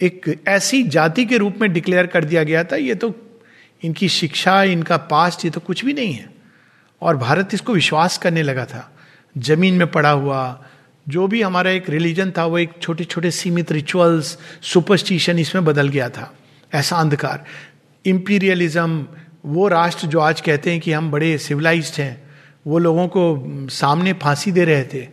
एक 0.02 0.42
ऐसी 0.48 0.84
जाति 0.84 1.26
के 1.26 1.38
रूप 1.38 1.56
में 1.62 1.74
डिक्लेयर 1.74 2.08
कर 2.08 2.26
दिया 2.26 2.44
गया 2.44 2.64
था, 2.64 2.76
ये 2.76 2.96
तो 2.96 3.16
इनकी 3.84 4.10
शिक्षा, 4.10 4.64
इनका 4.64 4.98
पास्ट 4.98 5.46
ये 5.46 5.52
तो 5.52 5.60
कुछ 5.60 5.86
भी 5.86 5.94
नहीं 5.94 6.14
है। 6.14 6.30
और 7.02 7.18
भारत 7.18 7.50
इसको 7.54 7.74
विश्वास 7.74 8.18
करने 8.18 8.44
लगा 8.44 8.66
था। 8.66 8.96
ज़मीन 9.38 9.74
में 9.74 9.88
पड़ा 9.88 10.10
हुआ, 10.10 10.66
जो 11.10 11.28
भी 11.28 11.42
हमारा 11.42 11.72
एक 11.72 11.90
रिलीजन 11.90 12.32
था, 12.32 12.46
वो 12.46 12.58
एक 12.58 12.72
छोटे 12.82 13.04
छोटे 13.04 13.32
सीमित 13.32 13.72
रिचुअल्स 13.72 14.38
सुपरस्टिशन 14.62 15.40
इसमें 15.40 15.66
बदल 15.66 15.88
गया 15.88 16.10
था। 16.10 16.34
ऐसा 16.74 16.96
अंधकार। 16.98 17.46
इंपीरियलिज्म 18.06 19.08
वो 19.44 19.68
राष्ट्र 19.68 20.08
जो 20.08 20.20
आज 20.20 20.42
कहते 20.42 20.72
हैं 20.72 20.80
कि 20.80 20.92
हम 20.92 21.12
बड़े 21.12 21.38
सिविलाइज्ड 21.38 22.00
हैं, 22.02 22.22
वो 22.68 22.80
लोगों 22.80 23.08
को 23.08 23.68
सामने 23.70 24.14
फांसी 24.14 24.52
दे 24.52 24.66
रहे 24.66 24.84
थे 24.84 25.08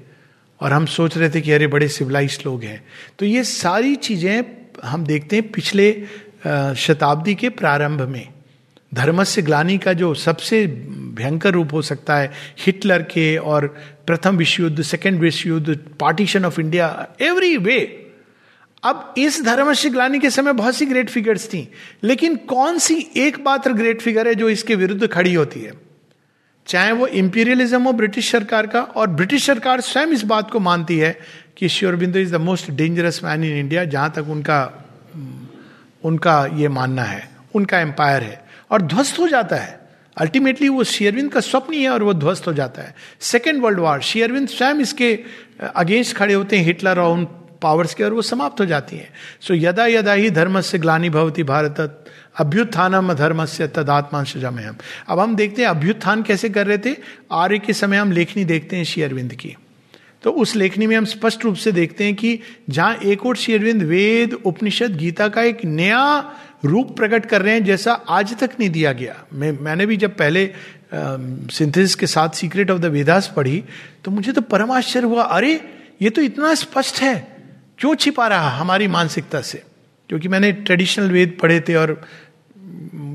और 0.60 0.72
हम 0.72 0.86
सोच 0.86 1.16
रहे 1.16 1.30
थे 1.30 1.40
कि 1.40 1.52
अरे 1.52 1.66
बड़े 1.66 1.88
सिविलाइज्ड 1.88 2.46
लोग 2.46 2.62
हैं। 2.62 2.82
तो 3.18 3.26
ये 3.26 3.44
सारी 3.44 3.94
चीज़ें 3.96 4.42
हम 4.84 5.04
देखते 5.06 5.36
हैं 5.36 5.50
पिछले 5.50 5.92
शताब्दी 6.76 7.34
के 7.34 7.48
प्रारंभ 7.48 8.00
में। 8.02 8.28
धर्म 8.94 9.22
से 9.24 9.42
ग्लानी 9.42 9.78
का 9.78 9.92
जो 9.92 10.12
सबसे 10.14 10.66
भयंकर 10.66 11.52
रूप 11.52 11.72
हो 11.72 11.82
सकता 11.82 12.16
है, 12.16 12.30
हिटलर 12.66 13.02
के 13.02 13.36
और 13.36 13.66
प्रथम 14.06 14.36
विश्व 14.36 14.62
युद्ध 14.62 14.82
सेकेंड 14.82 15.18
विश्व 15.20 15.48
युद्ध 15.48 15.78
partition 16.00 16.44
of 16.44 16.60
India 16.60 17.06
every 17.20 17.56
way 17.56 17.97
अब 18.82 19.14
इस 19.18 19.42
धर्मस्य 19.44 19.90
ग्लानी 19.90 20.18
के 20.18 20.30
समय 20.30 20.52
बहुत 20.52 20.76
सी 20.76 20.86
ग्रेट 20.86 21.10
फिगर्स 21.10 21.46
थी, 21.46 21.68
लेकिन 22.02 22.36
कौन 22.36 22.78
सी 22.78 22.94
एक 23.16 23.38
मात्र 23.40 23.72
ग्रेट 23.72 24.02
फिगर 24.02 24.28
है 24.28 24.34
जो 24.34 24.48
इसके 24.48 24.74
विरुद्ध 24.74 25.06
खड़ी 25.06 25.34
होती 25.34 25.60
है? 25.60 25.72
चाहे 26.66 26.92
वो 26.92 27.06
इंपीरियलिज्म 27.06 27.82
हो 27.82 27.92
ब्रिटिश 27.92 28.30
सरकार 28.30 28.66
का, 28.66 28.80
और 28.80 29.06
ब्रिटिश 29.06 29.46
सरकार 29.46 29.80
स्वयं 29.80 30.06
इस 30.06 30.22
बात 30.22 30.50
को 30.50 30.60
मानती 30.60 30.98
है 30.98 31.18
कि 31.56 31.68
Sri Aurobindo 31.68 32.18
is 32.18 32.32
the 32.32 32.40
most 32.40 32.70
dangerous 32.70 33.20
man 33.24 33.44
in 33.44 33.56
India 33.56 33.84
जहाँ 33.84 34.12
तक 34.16 34.28
उनका 34.28 34.60
उनका 36.04 36.46
ये 36.54 36.68
मानना 36.68 37.02
है, 37.02 37.28
उनका 37.54 37.78
एम्पायर 37.80 38.22
है। 38.22 38.46
और 38.70 38.82
ध्वस्त 38.82 39.18
हो 39.18 39.28
जाता 39.28 39.56
है। 39.56 39.78
अल्टीमेटली 40.16 40.68
वो 40.68 40.84
शेयरविंद 40.84 41.32
का 41.32 41.40
स्वप्न 41.40 41.74
ही 41.74 41.82
है 41.82 41.90
और 41.90 42.02
वो 42.02 42.14
ध्वस्त 42.14 42.46
हो 42.46 42.52
जाता 42.52 42.82
है। 42.82 42.94
सेकेंड 43.20 43.60
वर्ल्ड 43.62 43.80
वॉर 43.80 44.00
शेयरविंद 44.02 44.48
स्वयं 44.48 44.74
इसके 44.74 45.18
अगेंस्ट 45.76 46.16
खड़े 46.16 46.34
होते 46.34 46.58
हैं 46.58 46.64
हिटलर 46.64 46.98
और 46.98 47.12
उन 47.12 47.26
पावर्स 47.62 47.94
के 47.94 48.04
और 48.04 48.12
वो 48.12 48.22
समाप्त 48.22 48.60
हो 48.60 48.66
जाती 48.66 48.96
हैं। 48.96 49.08
सो 49.40 49.54
so, 49.54 49.60
यदा 49.62 49.86
यदा 49.86 50.12
ही 50.12 50.30
धर्म 50.30 50.60
से 50.60 50.78
ग्लानी 50.78 51.10
भवती 51.10 51.42
भारत 51.42 52.04
अभ्युत्थानम 52.38 53.12
धर्म 53.12 53.44
से 53.44 53.66
तदात्मा 53.68 54.50
में 54.50 54.64
हम 54.64 54.76
अब 55.08 55.18
हम 55.18 55.36
देखते 55.36 55.62
हैं 55.62 55.68
अभ्युत्थान 55.68 56.22
कैसे 56.22 56.48
कर 56.48 56.66
रहे 56.66 56.78
थे? 56.78 56.96
आर्य 57.32 57.58
के 57.58 57.72
समय 57.72 57.96
हम 57.96 58.12
लेखनी 58.12 58.44
देखते 58.44 58.76
हैं 58.76 58.84
शेयरविंद 58.84 59.34
की। 59.34 59.56
तो 60.22 60.30
उस 60.32 60.54
लेखनी 60.56 60.86
में 60.86 60.96
हम 60.96 61.04
स्पष्ट 61.04 61.44
रूप 61.44 61.54
से 61.54 61.72
देखते 61.72 62.04
हैं 62.04 62.14
कि 62.14 62.38
जहाँ 62.70 62.94
एक 62.94 63.26
और 63.26 63.36
शेरविंद 63.36 63.82
वेद 63.82 64.32
उपनिषद 64.34 64.96
गीता 64.96 65.28
का 65.28 65.42
एक 65.42 65.64
नया 65.64 66.32
रूप 66.64 66.96
प्रकट 66.96 67.26
कर 67.26 67.42
रहे 67.42 67.54
हैं 67.54 67.64
जैसा 67.64 67.92
आज 67.92 68.36
तक 68.38 68.50
नहीं 68.60 68.70
दिया 68.70 68.92
गया। 68.92 69.14
मैं 69.32 69.52
मैंने 69.60 69.86
भी 69.86 69.96
जब 69.96 70.16
पहले 70.16 70.50
सिंथेसिस 70.94 71.94
के 71.94 72.06
साथ 72.06 72.28
सीक्रेट 72.28 72.70
ऑफ़ 72.70 72.78
द 72.78 72.84
वेदास 72.84 73.32
पढ़ी 73.36 73.64
तो 74.04 74.10
मुझे 74.10 74.32
तो 74.32 74.40
परम 74.40 74.70
आश्चर्य 74.70 75.06
हुआ 75.06 75.22
अरे 75.22 75.60
ये 76.02 76.10
तो 76.10 76.22
इतना 76.22 76.54
स्पष्ट 76.54 77.00
है। 77.02 77.37
क्यों 77.78 77.94
छिपा 77.94 78.26
रहा 78.28 78.48
हमारी 78.50 78.86
मानसिकता 78.88 79.40
से? 79.40 79.62
क्योंकि 80.10 80.28
मैंने 80.28 80.50
ट्रेडिशनल 80.52 81.10
वेद 81.10 81.36
पढ़े 81.42 81.60
थे 81.60 81.74
और 81.74 82.00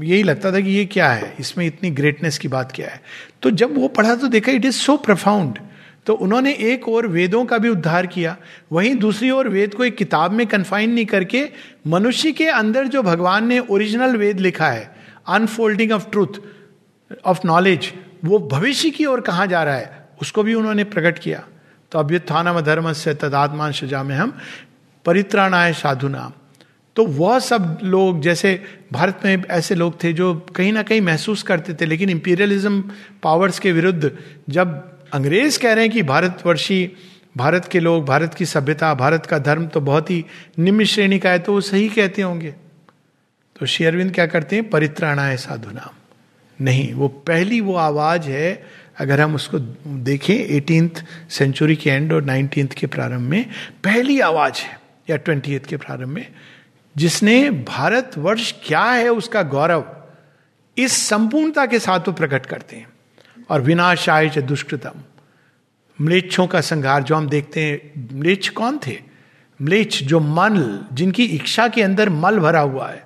यही 0.03 0.23
लगता 0.23 0.51
था 0.51 0.59
कि 0.59 0.69
ये 0.69 0.85
क्या 0.85 1.11
है? 1.11 1.35
इसमें 1.39 1.65
इतनी 1.67 1.89
ग्रेटनेस 1.91 2.37
की 2.37 2.47
बात 2.47 2.71
क्या 2.71 2.87
है? 2.87 3.01
तो 3.41 3.51
जब 3.51 3.75
वो 3.77 3.87
पढ़ा 3.87 4.15
तो 4.15 4.27
देखा 4.27 4.51
इट 4.51 4.65
इज़ 4.65 4.75
सो 4.75 4.97
प्रफाउंड 4.97 5.59
तो 6.05 6.13
उन्होंने 6.15 6.53
एक 6.63 6.87
और 6.89 7.07
वेदों 7.07 7.43
का 7.45 7.57
भी 7.57 7.69
उद्धार 7.69 8.07
किया। 8.07 8.35
वहीं 8.71 8.95
दूसरी 8.95 9.29
ओर 9.31 9.47
वेद 9.49 9.73
को 9.73 9.85
एक 9.85 9.95
किताब 9.97 10.31
में 10.31 10.45
कन्फाइन 10.47 10.91
नहीं 10.91 11.05
करके 11.05 11.47
मनुष्य 11.87 12.31
के 12.31 12.47
अंदर 12.47 12.87
जो 12.87 13.03
भगवान 13.03 13.47
ने 13.47 13.59
ओरिजिनल 13.59 14.17
वेद 14.17 14.39
लिखा 14.39 14.69
है 14.69 14.95
unfolding 15.27 15.91
of 15.91 16.09
truth 16.11 16.41
of 17.25 17.39
knowledge 17.45 17.91
वो 18.25 18.39
भविष्य 18.51 18.89
की 18.89 19.05
ओर 19.05 19.21
कहाँ 19.21 19.47
जा 19.47 19.63
रहा 19.63 19.75
है, 19.75 20.07
उसको 20.21 20.43
भी 20.43 20.53
उन्होंने 20.53 20.83
प्रकट 20.83 21.19
किया। 21.19 21.43
तो 21.93 21.99
अभ्युत्थानम 21.99 22.61
धर्म 22.61 22.93
से 22.93 23.13
तदात्मान 23.13 23.71
सजा 23.71 24.03
में 24.03 24.15
हम 24.15 24.37
परित्राणाय 25.05 25.73
साधु 25.73 26.07
नाम। 26.07 26.31
तो 26.95 27.05
वह 27.05 27.39
सब 27.39 27.79
लोग, 27.83 28.21
जैसे 28.21 28.63
भारत 28.91 29.19
में 29.25 29.43
ऐसे 29.49 29.75
लोग 29.75 30.03
थे 30.03 30.13
जो 30.13 30.33
कहीं 30.55 30.73
ना 30.73 30.83
कहीं 30.83 31.01
महसूस 31.01 31.43
करते 31.43 31.73
थे, 31.73 31.85
लेकिन 31.85 32.09
इंपीरियलिज्म 32.09 32.81
पावर्स 33.23 33.59
के 33.59 33.71
विरुद्ध 33.71 34.11
जब 34.49 34.97
अंग्रेज़ 35.13 35.59
कह 35.59 35.73
रहे 35.73 35.83
हैं 35.83 35.93
कि 35.93 36.03
भारतवर्षी, 36.03 36.91
भारत 37.37 37.65
के 37.65 37.79
लोग, 37.79 38.05
भारत 38.05 38.33
की 38.33 38.45
सभ्यता, 38.45 38.93
भारत 38.93 39.25
का 39.25 39.37
धर्म 39.39 39.67
तो 39.67 39.81
बहुत 39.81 40.11
ही 40.11 40.25
निम्न 40.59 40.85
श्रेणी 40.85 41.19
का 41.19 41.29
है 41.29 41.39
तो 41.39 41.53
वो 41.53 41.61
सही 41.61 41.89
कहते 41.89 42.21
होंगे। 42.21 42.55
तो 43.59 43.65
शेयरविंद 43.65 44.13
क्या 44.13 44.25
करते 44.25 44.55
हैं? 44.55 44.69
परित्राणा 44.69 45.23
है 45.23 45.37
साधु 45.37 45.71
नाम। 45.71 45.89
नहीं, 46.61 46.93
वो 46.93 47.07
पहली 47.07 47.61
वो 47.61 47.75
आवाज़ 47.75 48.29
है 48.29 48.63
अगर 48.97 49.21
हम 49.21 49.35
उसको 49.35 49.59
देखें 49.85 50.35
एटीन 50.35 50.91
सेंचुरी 51.29 51.75
के 51.75 51.89
एंड 51.89 52.13
और 52.13 52.23
नाइनटीन 52.23 52.67
के 52.67 52.87
प्रारंभ 52.87 53.21
में, 53.21 53.49
पहली 53.83 54.19
आवाज़ 54.19 54.53
है, 54.53 54.79
या 55.09 55.15
ट्वेंटी 55.15 55.59
के 55.59 55.77
प्रारंभ 55.77 56.07
में, 56.07 56.27
जिसने 56.97 57.51
भारतवर्ष 57.51 58.53
क्या 58.63 58.83
है 58.83 59.09
उसका 59.09 59.43
गौरव 59.43 60.03
इस 60.77 61.07
संपूर्णता 61.07 61.65
के 61.65 61.79
साथ 61.79 61.99
वो 61.99 62.13
प्रकट 62.13 62.45
करते 62.45 62.75
हैं। 62.75 62.87
और 63.49 63.61
विनाशाय 63.61 64.29
च 64.29 64.39
दुष्कृतम। 64.39 65.03
म्लेच्छों 66.01 66.47
का 66.47 66.61
संघार 66.61 67.03
जो 67.03 67.15
हम 67.15 67.29
देखते 67.29 67.63
हैं, 67.63 68.09
म्लेच्छ 68.13 68.49
कौन 68.49 68.79
थे? 68.87 69.01
म्लेच्छ 69.61 70.03
जो 70.03 70.19
मल, 70.19 70.85
जिनकी 70.93 71.23
इच्छा 71.23 71.67
के 71.67 71.83
अंदर 71.83 72.09
मल 72.09 72.39
भरा 72.39 72.59
हुआ 72.59 72.89
है। 72.89 73.03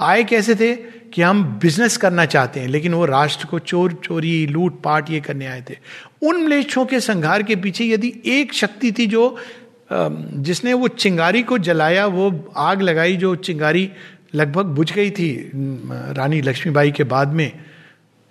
आए 0.00 0.24
कैसे 0.24 0.54
थे? 0.54 0.74
कि 1.14 1.22
हम 1.22 1.42
बिज़नेस 1.62 1.96
करना 1.96 2.24
चाहते 2.26 2.60
हैं, 2.60 2.68
लेकिन 2.68 2.94
वो 2.94 3.04
राष्ट्र 3.06 3.46
को 3.46 3.58
चोर, 3.58 3.92
चोरी, 4.04 4.46
लूट, 4.46 4.80
पाट 4.82 5.10
ये 5.10 5.20
करने 5.20 5.46
आए 5.46 5.62
थे। 5.70 5.76
उन 6.22 6.42
म्लेच्छों 6.44 6.84
के 6.86 7.00
संघार 7.00 7.42
के 7.42 7.56
पीछे 7.56 7.84
यदि 7.84 8.12
एक 8.26 8.52
शक्ति 8.54 8.92
थी 8.92 9.06
जो 9.06 9.36
जिसने 9.90 10.72
वो 10.72 10.88
चिंगारी 10.88 11.42
को 11.42 11.58
जलाया, 11.58 12.06
वो 12.06 12.52
आग 12.56 12.82
लगाई 12.82 13.16
जो 13.16 13.34
चिंगारी 13.36 13.90
लगभग 14.34 14.66
बुझ 14.66 14.92
गई 14.92 15.10
थी 15.10 15.50
रानी 15.54 16.40
लक्ष्मीबाई 16.42 16.92
के 16.92 17.04
बाद 17.04 17.32
में, 17.32 17.52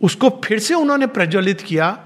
उसको 0.01 0.29
फिर 0.45 0.59
से 0.59 0.73
उन्होंने 0.73 1.07
प्रज्वलित 1.07 1.61
किया, 1.61 1.97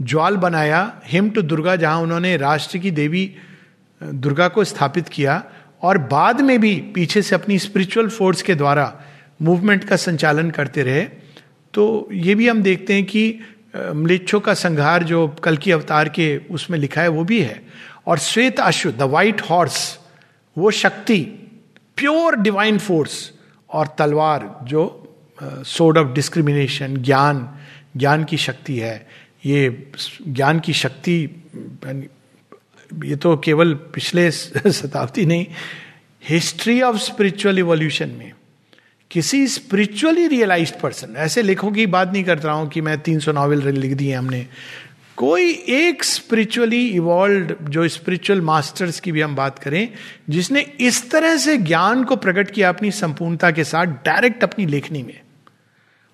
ज्वाल 0.00 0.36
बनाया, 0.36 1.00
हिम 1.06 1.30
टू 1.30 1.42
दुर्गा, 1.42 1.76
जहाँ 1.76 2.00
उन्होंने 2.00 2.36
राष्ट्र 2.36 2.78
की 2.78 2.90
देवी 2.90 3.30
दुर्गा 4.00 4.48
को 4.48 4.64
स्थापित 4.64 5.08
किया, 5.08 5.42
और 5.82 5.98
बाद 5.98 6.40
में 6.40 6.58
भी 6.60 6.74
पीछे 6.94 7.22
से 7.22 7.34
अपनी 7.34 7.58
स्पिरिचुअल 7.58 8.08
फोर्स 8.08 8.42
के 8.42 8.54
द्वारा 8.54 8.92
मूवमेंट 9.40 9.84
का 9.84 9.96
संचालन 9.96 10.50
करते 10.50 10.82
रहे 10.82 11.04
तो 11.74 12.08
ये 12.12 12.34
भी 12.34 12.48
हम 12.48 12.62
देखते 12.62 12.94
हैं 12.94 13.04
कि 13.04 13.40
मलेच्छों 13.76 14.40
का 14.40 14.54
संघार 14.54 15.02
जो 15.02 15.26
कल 15.44 15.56
की 15.56 15.70
अवतार 15.70 16.08
के 16.08 16.36
उसमें 16.50 16.78
लिखा 16.78 17.02
है 17.02 17.08
वो 17.08 17.24
भी 17.24 17.40
है। 17.40 17.60
और 18.06 18.18
श्वेत 18.18 18.60
अश्व 18.60 18.90
द 18.92 19.02
वाइट 19.02 19.40
हॉर्स 19.40 19.98
वो 20.56 20.70
शक्ति 20.70 21.20
प्योर 21.96 22.36
डिवाइन 22.36 22.78
फोर्स 22.78 23.32
और 23.70 23.94
तलवार 23.98 24.58
जो 24.62 24.82
सोड 25.42 25.98
ऑफ़ 25.98 26.12
डिस्क्रिमिनेशन 26.14 26.96
ज्ञान 26.96 27.48
ज्ञान 27.96 28.24
की 28.24 28.36
शक्ति 28.36 28.78
है। 28.78 29.06
ये 29.46 29.90
ज्ञान 30.28 30.60
की 30.60 30.72
शक्ति 30.72 31.18
ये 33.04 33.16
तो 33.16 33.36
केवल 33.36 33.74
पिछले 33.94 34.30
शताब्दी 34.30 35.26
नहीं 35.26 35.46
हिस्ट्री 36.22 36.80
ऑफ़ 36.82 36.96
स्पिरिचुअल 36.96 37.58
इवोल्यूशन 37.58 38.08
में। 38.08 38.32
किसी 39.14 39.46
स्पिरिचुअली 39.48 40.26
रियलाइज़ 40.26 40.72
पर्सन 40.82 41.14
ऐसे 41.16 41.42
लेखों 41.42 41.70
की 41.72 41.86
बात 41.86 42.12
नहीं 42.12 42.22
करता 42.24 42.52
हूँ 42.52 42.68
कि 42.68 42.80
मैं 42.80 42.98
तीन 43.00 43.18
सौ 43.18 43.32
नॉवल 43.32 43.68
लिख 43.72 43.92
दिए 43.92 44.14
हमने। 44.14 44.46
कोई 45.16 45.50
एक 45.68 46.04
स्पिरिचुअली 46.04 46.86
इवॉल्व 46.88 47.54
जो 47.70 47.86
स्पिरिचुअल 47.88 48.40
मास्टर्स 48.40 48.98
की 49.00 49.12
भी 49.12 49.20
हम 49.20 49.36
बात 49.36 49.58
करें, 49.58 49.88
जिसने 50.30 50.60
इस 50.80 51.10
तरह 51.10 51.36
से 51.36 51.56
ज्ञान 51.58 52.02
को 52.04 52.16
प्रकट 52.16 52.50
किया 52.50 52.68
अपनी 52.68 52.90
संपूर्णता 52.90 53.50
के 53.50 53.64
साथ 53.64 53.86
डायरेक्ट 54.06 54.42
अपनी 54.42 54.66
लेखनी 54.66 55.02
में। 55.02 55.20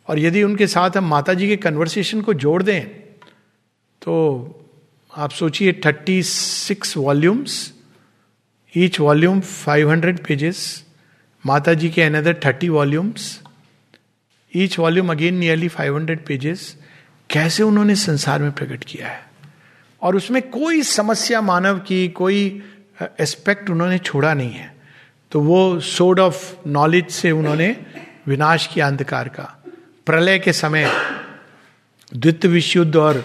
और 0.09 0.19
यदि 0.19 0.43
उनके 0.43 0.67
साथ 0.67 0.97
हम 0.97 1.09
माता 1.09 1.35
जी 1.35 1.49
के 1.49 1.57
कन्वर्सेशन 1.57 2.21
को 2.21 2.35
जोड़ 2.35 2.63
दें 2.63 2.85
तो 4.03 4.15
आप 5.13 5.31
सोचिए 5.31 5.73
thirty 5.87 6.23
six 6.23 6.97
volumes 6.97 7.73
each 8.75 9.01
volume 9.01 9.41
five 9.41 9.91
hundred 9.91 10.25
pages 10.27 10.85
Mata 11.47 11.75
ji 11.75 11.89
के 11.91 12.03
another 12.03 12.41
thirty 12.45 12.69
volumes 12.69 13.41
each 14.57 14.79
volume 14.79 15.11
again 15.11 15.35
nearly 15.35 15.69
five 15.69 15.97
hundred 15.97 16.25
pages 16.27 16.77
कैसे 17.31 17.63
उन्होंने 17.63 17.95
संसार 17.95 18.43
में 18.43 18.53
प्रकट 18.53 18.85
किया 18.85 19.09
है? 19.09 19.31
और 20.03 20.17
उसमें 20.17 20.51
कोई 20.51 20.83
समस्या 20.83 21.41
मानव 21.41 21.79
की, 21.79 22.09
कोई 22.09 22.63
एस्पेक्ट 23.21 23.71
उन्होंने 23.71 23.99
छोड़ा 23.99 24.35
नहीं 24.35 24.51
है। 24.51 24.75
तो 25.33 25.41
वो 25.41 25.81
सोड 25.81 26.21
ऑफ़ 26.21 26.69
नॉलेज 26.69 27.11
से 27.11 27.31
उन्होंने 27.31 27.77
विनाश 28.27 28.67
किया 28.67 28.87
अंधकार 28.87 29.29
का। 29.29 29.65
प्रलय 30.07 30.39
के 30.39 30.53
समय 30.53 30.93
द्वितीय 32.17 32.51
विश्व 32.51 32.79
युद्ध 32.79 32.97
और 32.97 33.25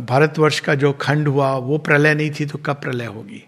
भारतवर्ष 0.00 0.60
का 0.60 0.74
जो 0.74 0.92
खंड 0.92 1.28
हुआ, 1.28 1.52
वो 1.52 1.78
प्रलय 1.78 2.14
नहीं 2.14 2.30
थी 2.30 2.46
तो 2.46 2.58
कब 2.58 2.76
प्रलय 2.76 3.06
होगी? 3.06 3.44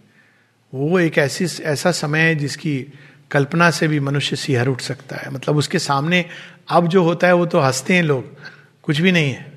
वो 0.74 0.98
एक 1.00 1.18
ऐसी, 1.18 1.44
ऐसा 1.62 1.90
समय 1.92 2.20
है 2.20 2.34
जिसकी 2.34 2.92
कल्पना 3.30 3.70
से 3.70 3.88
भी 3.88 4.00
मनुष्य 4.00 4.36
सिहर 4.36 4.68
उठ 4.68 4.80
सकता 4.80 5.16
है। 5.16 5.30
मतलब 5.30 5.56
उसके 5.56 5.78
सामने 5.78 6.24
अब 6.68 6.88
जो 6.88 7.02
होता 7.02 7.26
है 7.26 7.34
वो 7.34 7.46
तो 7.46 7.60
हँसते 7.60 7.94
हैं 7.94 8.02
लोग, 8.02 8.36
कुछ 8.82 9.00
भी 9.00 9.12
नहीं 9.12 9.30
है। 9.32 9.52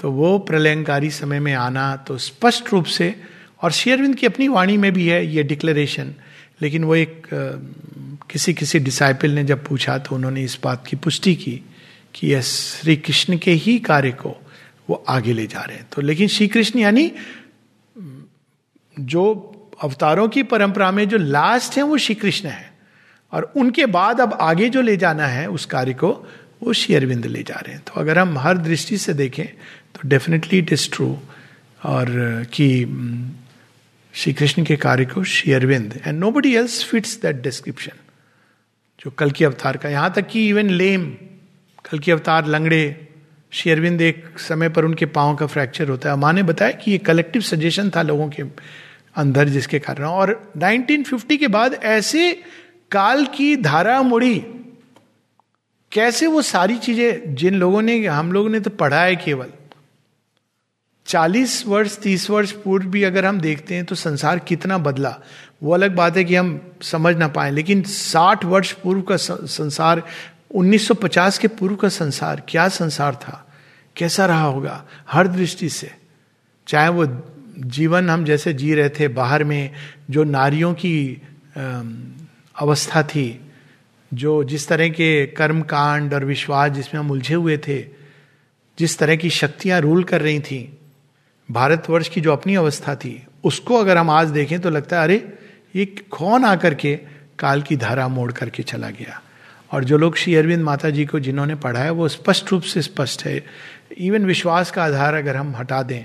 तो 0.00 0.10
वो 0.10 0.38
प्रलयंकारी 0.38 1.10
समय 1.10 1.40
में 1.40 1.52
आना 1.54 1.94
तो 1.96 2.18
स्पष्ट 2.18 2.72
रूप 2.72 2.84
से, 2.84 3.14
और 3.62 3.72
शेयरविंद 3.72 4.14
की 4.14 4.26
अपनी 4.26 4.48
वाणी 4.48 4.76
में 4.76 4.92
भी 4.92 5.06
है 5.08 5.26
ये 5.26 5.42
डिक्लेरेशन, 5.42 6.14
लेकिन 6.62 6.84
वो 6.84 6.94
एक 6.96 7.26
किसी 8.30 8.54
किसी 8.54 8.78
डिसाइपल 8.78 9.30
ने 9.30 9.44
जब 9.44 9.64
पूछा 9.66 9.96
तो 9.98 10.14
उन्होंने 10.14 10.42
इस 10.42 10.58
बात 10.64 10.86
की 10.86 10.96
पुष्टि 10.96 11.34
की 11.34 11.60
कि 12.14 12.26
यह 12.26 12.40
श्री 12.40 12.96
कृष्ण 12.96 13.38
के 13.38 13.50
ही 13.50 13.78
कार्य 13.78 14.10
को 14.10 14.36
वो 14.90 15.04
आगे 15.08 15.32
ले 15.32 15.46
जा 15.46 15.60
रहे 15.60 15.76
हैं। 15.76 15.86
तो 15.92 16.02
लेकिन 16.02 16.28
श्री 16.28 16.48
कृष्ण 16.48 16.78
यानी, 16.78 17.12
जो 19.00 19.24
अवतारों 19.82 20.28
की 20.28 20.42
परंपरा 20.42 20.90
में 20.90 21.08
जो 21.08 21.18
लास्ट 21.18 21.76
है 21.76 21.82
वो 21.82 21.98
श्री 21.98 22.14
कृष्ण 22.14 22.48
है। 22.48 22.73
और 23.34 23.52
उनके 23.56 23.86
बाद 23.88 24.20
अब 24.20 24.32
आगे 24.40 24.68
जो 24.68 24.82
ले 24.82 24.96
जाना 24.96 25.26
है 25.26 25.46
उस 25.50 25.64
कार्य 25.66 25.94
को, 25.94 26.10
वो 26.62 26.72
शेयरविंद 26.72 27.26
ले 27.26 27.42
जा 27.42 27.54
रहे 27.56 27.74
हैं। 27.74 27.82
तो 27.86 28.00
अगर 28.00 28.18
हम 28.18 28.38
हर 28.38 28.58
दृष्टि 28.58 28.98
से 28.98 29.14
देखें 29.14 29.46
तो 29.94 30.08
डेफिनेटली 30.08 30.58
इट 30.58 30.72
इज़ 30.72 30.88
ट्रू 30.92 31.08
और 31.80 32.06
कि 32.52 32.68
श्री 34.14 34.32
कृष्ण 34.32 34.64
के 34.64 34.76
कार्य 34.76 35.04
को 35.04 35.24
Sri Aurobindo 35.24 36.00
and 36.06 36.18
nobody 36.30 36.54
else 36.56 36.82
fits 36.84 37.20
that 37.22 37.42
description 37.42 37.98
जो 39.00 39.10
कल 39.10 39.30
की 39.30 39.44
अवतार 39.44 39.76
का। 39.76 39.88
यहाँ 39.88 40.12
तक 40.16 40.26
कि 40.28 40.48
इवन 40.48 40.70
लेम 40.70 41.06
कल 41.84 41.98
की 41.98 42.10
अवतार 42.10 42.46
लंगड़े 42.46 43.08
शेयरविंद 43.52 44.00
एक 44.02 44.38
समय 44.38 44.68
पर 44.68 44.84
उनके 44.84 45.06
पाँव 45.06 45.34
का 45.36 45.46
फ्रैक्चर 45.46 45.88
होता 45.88 46.10
है। 46.10 46.16
माँ 46.16 46.32
ने 46.32 46.42
बताया 46.42 46.72
कि 46.72 46.90
ये 46.90 46.98
कलेक्टिव 46.98 47.42
सजेशन 47.42 47.90
था 47.90 48.02
लोगों 48.02 48.28
के 48.28 48.42
अंदर 49.16 49.48
जिसके 49.48 49.78
कारण। 49.78 50.04
और 50.04 50.52
1950 50.58 51.36
के 51.36 51.48
बाद 51.48 51.74
ऐसे 51.74 52.30
काल 52.90 53.24
की 53.26 53.56
धारा 53.56 54.00
मुड़ी। 54.02 54.38
कैसे 55.92 56.26
वो 56.26 56.42
सारी 56.42 56.76
चीज़ें 56.78 57.34
जिन 57.34 57.54
लोगों 57.54 57.82
ने, 57.82 58.06
हम 58.06 58.32
लोगों 58.32 58.50
ने 58.50 58.60
तो 58.60 58.70
पढ़ा 58.70 59.00
है 59.00 59.16
केवल। 59.16 59.52
चालीस 61.06 61.66
वर्ष, 61.66 61.96
तीस 61.98 62.28
वर्ष 62.30 62.52
पूर्व 62.52 62.86
भी 62.86 63.02
अगर 63.02 63.24
हम 63.24 63.40
देखते 63.40 63.74
हैं 63.74 63.84
तो 63.84 63.94
संसार 63.94 64.38
कितना 64.38 64.78
बदला। 64.78 65.16
वो 65.62 65.72
अलग 65.74 65.94
बात 65.96 66.16
है 66.16 66.24
कि 66.24 66.34
हम 66.34 66.60
समझ 66.82 67.16
ना 67.16 67.28
पाए, 67.28 67.50
लेकिन 67.50 67.82
साठ 67.82 68.44
वर्ष 68.44 68.72
पूर्व 68.72 69.02
का 69.02 69.16
संसार 69.16 70.02
1950 70.50 71.38
के 71.38 71.48
पूर्व 71.48 71.76
का 71.76 71.88
संसार, 71.88 72.42
क्या 72.48 72.68
संसार 72.68 73.14
था? 73.14 73.40
कैसा 73.96 74.26
रहा 74.26 74.44
होगा? 74.44 74.84
हर 75.08 75.28
दृष्टि 75.28 75.68
से। 75.68 75.90
चाहे 76.66 76.88
वो 76.88 77.06
जीवन 77.58 78.10
हम 78.10 78.24
जैसे 78.24 78.52
जी 78.52 78.74
रहे 78.74 78.88
थे 78.88 79.08
बाहर 79.08 79.44
में, 79.44 79.70
जो 80.10 80.24
नारियों 80.24 80.72
की 80.74 81.22
अवस्था 82.58 83.02
थी, 83.02 83.40
जो 84.14 84.44
जिस 84.44 84.68
तरह 84.68 84.88
के 84.88 85.26
कर्म 85.26 85.62
कांड 85.62 86.14
और 86.14 86.24
विश्वास 86.24 86.72
जिसमें 86.72 87.00
हम 87.00 87.10
उलझे 87.10 87.34
हुए 87.34 87.58
थे, 87.58 87.86
जिस 88.78 88.98
तरह 88.98 89.16
की 89.16 89.30
शक्तियाँ 89.30 89.80
रूल 89.80 90.04
कर 90.04 90.20
रही 90.20 90.40
थी, 90.40 90.78
भारतवर्ष 91.50 92.08
की 92.08 92.20
जो 92.20 92.32
अपनी 92.32 92.54
अवस्था 92.54 92.94
थी, 92.94 93.26
उसको 93.44 93.74
अगर 93.74 93.96
हम 93.96 94.10
आज 94.10 94.28
देखें 94.28 94.60
तो 94.60 94.70
लगता 94.70 94.96
है, 94.96 95.04
अरे, 95.04 95.32
ये 95.76 95.84
कौन 95.86 96.44
आकर 96.44 96.74
के 96.74 96.96
काल 97.38 97.62
की 97.62 97.76
धारा 97.76 98.08
मोड़ 98.08 98.32
करके 98.32 98.62
चला 98.62 98.90
गया? 98.90 99.22
और 99.72 99.84
जो 99.84 99.98
लोग 99.98 100.16
श्री 100.16 100.34
अरविंद 100.34 100.62
माता 100.62 100.90
जी 100.90 101.06
को 101.06 101.20
जिन्होंने 101.20 101.54
पढ़ा 101.54 101.80
है, 101.80 101.90
वो 101.90 102.08
स्पष्ट 102.08 102.52
रूप 102.52 102.62
से 102.62 102.82
स्पष्ट 102.82 103.24
है। 103.24 103.44
इवन 103.98 104.26
विश्वास 104.26 104.70
का 104.70 104.84
आधार 104.84 105.14
अगर 105.14 105.36
हम 105.36 105.56
हटा 105.56 105.82
दें 105.82 106.04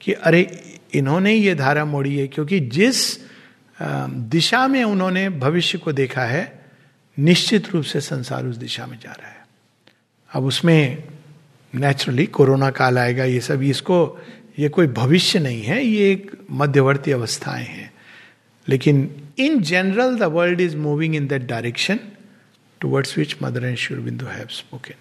कि, 0.00 0.12
अरे, 0.12 0.64
इन्होंने 0.94 1.34
ये 1.34 1.54
धारा 1.54 1.84
मोड़ी 1.84 2.16
है, 2.16 2.28
क्योंकि 2.28 2.60
जिस 2.60 3.27
दिशा 4.10 4.68
में 4.68 4.84
उन्होंने 4.84 5.30
भविष्य 5.30 5.78
को 5.78 5.92
देखा 5.92 6.22
है, 6.22 6.64
निश्चित 7.18 7.68
रूप 7.68 7.84
से 7.84 8.00
संसार 8.00 8.46
उस 8.46 8.56
दिशा 8.56 8.86
में 8.86 8.98
जा 8.98 9.12
रहा 9.12 9.28
है। 9.28 9.46
अब 10.32 10.44
उसमें 10.44 11.04
नेचुरली 11.74 12.26
कोरोना 12.26 12.70
काल 12.70 12.98
आएगा, 12.98 13.24
ये 13.24 13.40
सब, 13.40 13.62
इसको, 13.62 14.18
ये 14.58 14.68
कोई 14.68 14.86
भविष्य 14.86 15.38
नहीं 15.38 15.62
है, 15.62 15.84
ये 15.84 16.12
एक 16.12 16.32
मध्यवर्ती 16.50 17.10
अवस्थाएँ 17.10 17.66
हैं। 17.66 17.94
लेकिन 18.68 19.28
in 19.38 19.62
general 19.62 20.18
the 20.18 20.22
world 20.22 20.60
is 20.60 20.76
moving 20.76 21.16
in 21.16 21.26
that 21.26 21.42
direction 21.42 22.00
towards 22.80 23.18
which 23.18 23.36
Mother 23.42 23.64
and 23.64 24.00
Aurobindo 24.00 24.26
have 24.26 24.46
spoken 24.46 24.94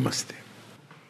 नमस्ते। 0.00 0.45